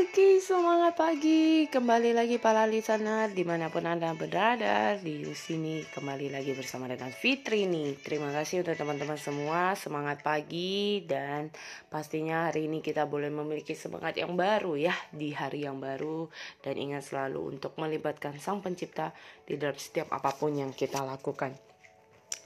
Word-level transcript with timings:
Oke, 0.00 0.40
semangat 0.40 0.96
pagi. 0.96 1.68
Kembali 1.68 2.16
lagi 2.16 2.40
para 2.40 2.64
listener 2.64 3.36
di 3.36 3.44
mana 3.44 3.68
pun 3.68 3.84
Anda 3.84 4.16
berada. 4.16 4.96
Di 4.96 5.28
sini 5.36 5.84
kembali 5.84 6.32
lagi 6.32 6.56
bersama 6.56 6.88
dengan 6.88 7.12
Fitri 7.12 7.68
nih. 7.68 8.00
Terima 8.00 8.32
kasih 8.32 8.64
untuk 8.64 8.80
teman-teman 8.80 9.20
semua. 9.20 9.76
Semangat 9.76 10.24
pagi 10.24 11.04
dan 11.04 11.52
pastinya 11.92 12.48
hari 12.48 12.64
ini 12.64 12.80
kita 12.80 13.04
boleh 13.04 13.28
memiliki 13.28 13.76
semangat 13.76 14.16
yang 14.16 14.40
baru 14.40 14.72
ya 14.80 14.96
di 15.12 15.36
hari 15.36 15.68
yang 15.68 15.76
baru. 15.76 16.32
Dan 16.64 16.80
ingat 16.80 17.04
selalu 17.04 17.60
untuk 17.60 17.76
melibatkan 17.76 18.40
Sang 18.40 18.64
Pencipta 18.64 19.12
di 19.44 19.60
dalam 19.60 19.76
setiap 19.76 20.16
apa 20.16 20.32
pun 20.32 20.56
yang 20.56 20.72
kita 20.72 21.04
lakukan. 21.04 21.52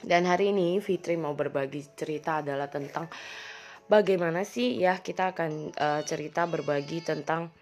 Dan 0.03 0.27
hari 0.27 0.51
ini 0.51 0.83
Fitri 0.83 1.15
mau 1.15 1.31
berbagi 1.31 1.87
cerita 1.95 2.43
adalah 2.43 2.67
tentang 2.67 3.07
bagaimana 3.85 4.41
sih 4.47 4.77
ya 4.81 4.99
kita 4.99 5.35
akan 5.35 5.75
uh, 5.75 6.01
cerita 6.05 6.49
berbagi 6.49 7.05
tentang 7.05 7.53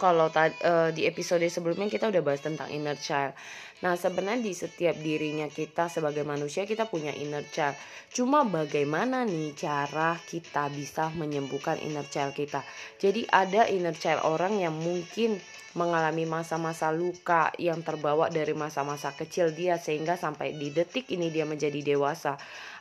kalau 0.00 0.32
uh, 0.32 0.88
di 0.96 1.04
episode 1.04 1.44
sebelumnya 1.44 1.92
kita 1.92 2.08
udah 2.08 2.24
bahas 2.24 2.40
tentang 2.40 2.72
inner 2.72 2.96
child. 2.96 3.36
Nah, 3.84 3.96
sebenarnya 3.96 4.40
di 4.40 4.52
setiap 4.56 4.96
dirinya 4.96 5.44
kita 5.52 5.92
sebagai 5.92 6.24
manusia 6.24 6.64
kita 6.64 6.88
punya 6.88 7.12
inner 7.12 7.44
child. 7.52 7.76
Cuma 8.08 8.48
bagaimana 8.48 9.28
nih 9.28 9.52
cara 9.52 10.16
kita 10.16 10.72
bisa 10.72 11.12
menyembuhkan 11.12 11.76
inner 11.84 12.08
child 12.08 12.32
kita. 12.32 12.64
Jadi 12.96 13.28
ada 13.28 13.68
inner 13.68 13.92
child 13.92 14.24
orang 14.24 14.56
yang 14.56 14.72
mungkin 14.72 15.36
mengalami 15.76 16.26
masa-masa 16.26 16.90
luka 16.90 17.54
yang 17.60 17.78
terbawa 17.84 18.26
dari 18.26 18.56
masa-masa 18.56 19.14
kecil 19.14 19.54
dia 19.54 19.78
sehingga 19.78 20.18
sampai 20.18 20.58
di 20.58 20.74
detik 20.74 21.06
ini 21.14 21.30
dia 21.30 21.46
menjadi 21.46 21.78
dewasa 21.78 22.34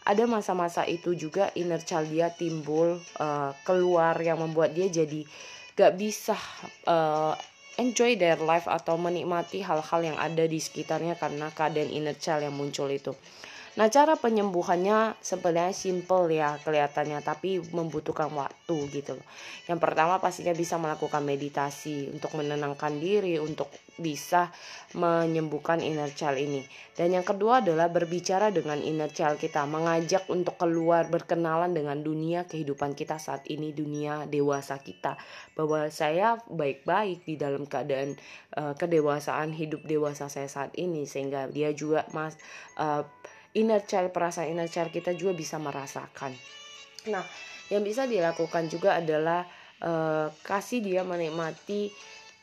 ada 0.09 0.25
masa-masa 0.25 0.89
itu 0.89 1.13
juga 1.13 1.53
inner 1.53 1.85
child 1.85 2.09
dia 2.09 2.33
timbul 2.33 2.97
uh, 3.21 3.53
keluar 3.61 4.17
yang 4.17 4.41
membuat 4.41 4.73
dia 4.73 4.89
jadi 4.89 5.21
gak 5.79 5.95
bisa 5.95 6.35
uh, 6.91 7.31
enjoy 7.79 8.19
their 8.19 8.35
life 8.43 8.67
atau 8.67 8.99
menikmati 8.99 9.63
hal-hal 9.63 10.03
yang 10.03 10.19
ada 10.19 10.43
di 10.43 10.59
sekitarnya 10.59 11.15
karena 11.15 11.47
keadaan 11.55 11.87
inner 11.87 12.19
child 12.19 12.43
yang 12.43 12.51
muncul 12.51 12.91
itu. 12.91 13.15
Nah, 13.79 13.87
cara 13.87 14.19
penyembuhannya 14.19 15.15
sebenarnya 15.23 15.71
simple 15.71 16.35
ya 16.35 16.59
kelihatannya, 16.59 17.23
tapi 17.23 17.63
membutuhkan 17.71 18.27
waktu 18.35 18.75
gitu 18.91 19.15
loh. 19.15 19.23
Yang 19.71 19.79
pertama 19.79 20.19
pastinya 20.19 20.51
bisa 20.51 20.75
melakukan 20.75 21.23
meditasi 21.23 22.11
untuk 22.11 22.35
menenangkan 22.35 22.99
diri, 22.99 23.39
untuk 23.39 23.71
bisa 23.95 24.51
menyembuhkan 24.99 25.79
inner 25.79 26.11
child 26.11 26.43
ini. 26.43 26.67
Dan 26.91 27.15
yang 27.15 27.23
kedua 27.23 27.63
adalah 27.63 27.87
berbicara 27.87 28.51
dengan 28.51 28.83
inner 28.83 29.15
child 29.15 29.39
kita, 29.39 29.63
mengajak 29.63 30.27
untuk 30.27 30.59
keluar 30.59 31.07
berkenalan 31.07 31.71
dengan 31.71 32.03
dunia 32.03 32.51
kehidupan 32.51 32.99
kita 32.99 33.15
saat 33.15 33.47
ini, 33.47 33.71
dunia 33.71 34.27
dewasa 34.27 34.75
kita. 34.83 35.15
Bahwa 35.55 35.87
saya 35.87 36.35
baik-baik 36.51 37.23
di 37.23 37.39
dalam 37.39 37.63
keadaan 37.63 38.19
uh, 38.59 38.75
kedewasaan 38.75 39.55
hidup 39.55 39.87
dewasa 39.87 40.27
saya 40.27 40.51
saat 40.51 40.75
ini 40.75 41.07
sehingga 41.07 41.47
dia 41.47 41.71
juga 41.71 42.03
mas 42.11 42.35
uh, 42.75 43.07
inner 43.57 43.81
child 43.85 44.13
perasaan 44.13 44.53
inner 44.53 44.69
child 44.69 44.93
kita 44.93 45.15
juga 45.17 45.33
bisa 45.33 45.57
merasakan. 45.57 46.35
Nah 47.09 47.25
yang 47.69 47.85
bisa 47.85 48.09
dilakukan 48.09 48.69
juga 48.69 48.97
adalah 48.97 49.45
uh, 49.85 50.27
kasih 50.41 50.81
dia 50.81 51.01
menikmati 51.05 51.93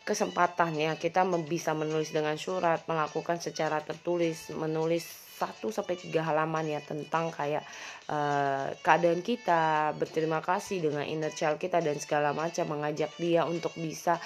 kesempatan 0.07 0.79
ya 0.79 0.95
kita 0.95 1.27
bisa 1.43 1.75
menulis 1.75 2.15
dengan 2.15 2.39
surat 2.39 2.87
melakukan 2.87 3.43
secara 3.43 3.83
tertulis 3.83 4.55
menulis 4.55 5.27
satu 5.37 5.69
sampai 5.69 6.01
tiga 6.01 6.25
halaman 6.25 6.65
ya 6.65 6.81
tentang 6.81 7.29
kayak 7.29 7.61
uh, 8.09 8.73
keadaan 8.81 9.21
kita 9.21 9.93
berterima 9.99 10.41
kasih 10.41 10.81
dengan 10.81 11.05
inner 11.05 11.35
child 11.35 11.61
kita 11.61 11.85
dan 11.85 12.01
segala 12.01 12.33
macam 12.33 12.73
mengajak 12.73 13.13
dia 13.21 13.45
untuk 13.45 13.75
bisa 13.77 14.17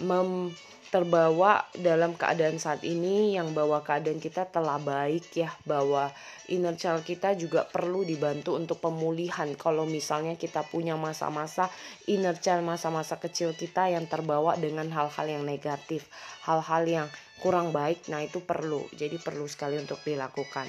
mem 0.00 0.52
terbawa 0.92 1.64
dalam 1.72 2.12
keadaan 2.12 2.60
saat 2.60 2.84
ini 2.84 3.32
yang 3.32 3.56
bahwa 3.56 3.80
keadaan 3.80 4.20
kita 4.20 4.44
telah 4.44 4.76
baik 4.76 5.24
ya 5.32 5.48
bahwa 5.64 6.12
inner 6.52 6.76
child 6.76 7.00
kita 7.00 7.32
juga 7.32 7.64
perlu 7.64 8.04
dibantu 8.04 8.60
untuk 8.60 8.76
pemulihan. 8.76 9.48
Kalau 9.56 9.88
misalnya 9.88 10.36
kita 10.36 10.60
punya 10.68 10.92
masa-masa 11.00 11.72
inner 12.04 12.36
child 12.36 12.60
masa-masa 12.60 13.16
kecil 13.16 13.56
kita 13.56 13.88
yang 13.88 14.04
terbawa 14.04 14.52
dengan 14.60 14.92
hal-hal 14.92 15.26
yang 15.32 15.48
negatif 15.48 16.12
hal-hal 16.44 16.84
yang 16.84 17.08
kurang 17.40 17.72
baik 17.72 18.04
nah 18.12 18.20
itu 18.20 18.44
perlu 18.44 18.84
jadi 18.92 19.16
perlu 19.16 19.48
sekali 19.48 19.80
untuk 19.80 19.96
dilakukan. 20.04 20.68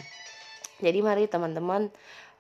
Jadi 0.79 0.99
mari 1.03 1.27
teman-teman 1.27 1.91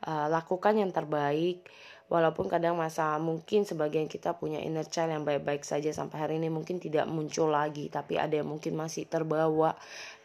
uh, 0.07 0.27
lakukan 0.31 0.79
yang 0.79 0.95
terbaik 0.95 1.67
walaupun 2.11 2.51
kadang 2.51 2.75
masa 2.75 3.15
mungkin 3.17 3.63
sebagian 3.63 4.11
kita 4.11 4.35
punya 4.35 4.59
inner 4.59 4.85
child 4.85 5.15
yang 5.15 5.23
baik-baik 5.23 5.63
saja 5.63 5.89
sampai 5.89 6.17
hari 6.19 6.33
ini 6.37 6.51
mungkin 6.51 6.77
tidak 6.77 7.07
muncul 7.07 7.49
lagi 7.49 7.87
tapi 7.87 8.19
ada 8.19 8.37
yang 8.37 8.49
mungkin 8.49 8.75
masih 8.75 9.07
terbawa 9.07 9.73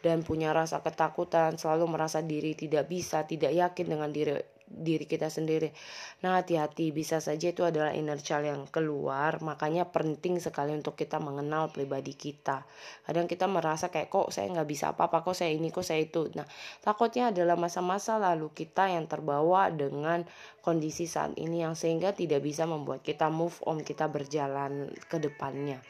dan 0.03 0.21
punya 0.21 0.51
rasa 0.51 0.83
ketakutan 0.83 1.55
selalu 1.55 1.87
merasa 1.87 2.19
diri 2.19 2.53
tidak 2.53 2.91
bisa 2.91 3.23
tidak 3.23 3.55
yakin 3.55 3.85
dengan 3.87 4.09
diri 4.11 4.58
diri 4.69 5.09
kita 5.09 5.27
sendiri. 5.33 5.73
Nah, 6.21 6.39
hati-hati, 6.39 6.93
bisa 6.93 7.17
saja 7.17 7.49
itu 7.49 7.65
adalah 7.65 7.91
inner 7.91 8.21
child 8.21 8.45
yang 8.45 8.63
keluar, 8.69 9.41
makanya 9.41 9.89
penting 9.89 10.37
sekali 10.37 10.77
untuk 10.77 10.93
kita 10.93 11.17
mengenal 11.17 11.73
pribadi 11.73 12.13
kita. 12.13 12.63
Kadang 13.03 13.25
kita 13.25 13.49
merasa 13.49 13.89
kayak 13.89 14.13
kok 14.13 14.29
saya 14.29 14.47
nggak 14.53 14.69
bisa 14.69 14.93
apa-apa, 14.93 15.25
kok 15.25 15.35
saya 15.35 15.51
ini, 15.51 15.73
kok 15.73 15.83
saya 15.83 16.05
itu. 16.05 16.29
Nah, 16.37 16.45
takutnya 16.85 17.33
adalah 17.33 17.57
masa-masa 17.57 18.21
lalu 18.21 18.53
kita 18.53 18.87
yang 18.87 19.09
terbawa 19.09 19.73
dengan 19.73 20.23
kondisi 20.61 21.09
saat 21.09 21.33
ini 21.35 21.65
yang 21.65 21.73
sehingga 21.73 22.13
tidak 22.13 22.45
bisa 22.45 22.69
membuat 22.69 23.01
kita 23.01 23.27
move 23.33 23.57
on, 23.65 23.81
kita 23.81 24.05
berjalan 24.05 24.93
ke 25.09 25.17
depannya. 25.17 25.81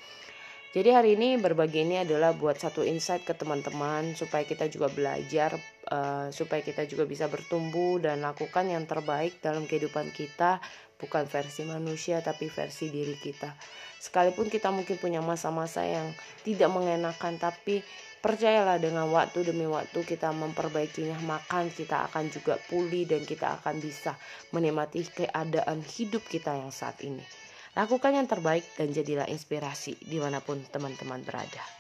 Jadi 0.70 0.94
hari 0.94 1.18
ini 1.18 1.42
berbagi 1.42 1.82
ini 1.82 2.06
adalah 2.06 2.30
buat 2.38 2.54
satu 2.62 2.86
insight 2.86 3.26
ke 3.26 3.34
teman-teman 3.34 4.14
supaya 4.14 4.46
kita 4.46 4.70
juga 4.70 4.86
belajar 4.86 5.58
uh, 5.90 6.30
supaya 6.30 6.62
kita 6.62 6.86
juga 6.86 7.10
bisa 7.10 7.26
bertumbuh 7.26 7.98
dan 7.98 8.22
lakukan 8.22 8.70
yang 8.70 8.86
terbaik 8.86 9.42
dalam 9.42 9.66
kehidupan 9.66 10.14
kita 10.14 10.62
bukan 11.02 11.26
versi 11.26 11.66
manusia 11.66 12.22
tapi 12.22 12.54
versi 12.54 12.86
diri 12.94 13.18
kita. 13.18 13.50
Sekalipun 13.98 14.46
kita 14.46 14.70
mungkin 14.70 15.02
punya 15.02 15.26
masa-masa 15.26 15.82
yang 15.90 16.14
tidak 16.46 16.70
mengenakan 16.70 17.42
tapi 17.42 17.82
percayalah 18.22 18.78
dengan 18.78 19.10
waktu 19.10 19.50
demi 19.50 19.66
waktu 19.66 20.06
kita 20.06 20.30
memperbaikinya 20.38 21.18
makan 21.26 21.74
kita 21.74 22.06
akan 22.14 22.30
juga 22.30 22.62
pulih 22.70 23.10
dan 23.10 23.26
kita 23.26 23.58
akan 23.58 23.82
bisa 23.82 24.14
menikmati 24.54 25.02
keadaan 25.02 25.82
hidup 25.82 26.22
kita 26.30 26.54
yang 26.54 26.70
saat 26.70 27.02
ini. 27.02 27.49
Lakukan 27.78 28.18
yang 28.18 28.26
terbaik 28.26 28.66
dan 28.74 28.90
jadilah 28.90 29.30
inspirasi 29.30 29.98
di 30.02 30.18
mana 30.18 30.42
pun 30.42 30.58
teman-teman 30.74 31.22
berada. 31.22 31.79